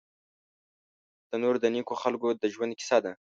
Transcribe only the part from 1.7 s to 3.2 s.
نیکو خلکو د ژوند کیسه ده